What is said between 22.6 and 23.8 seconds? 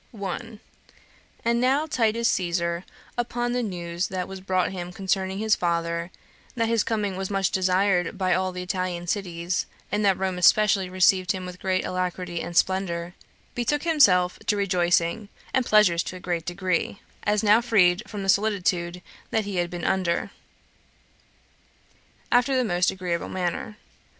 most agreeable manner.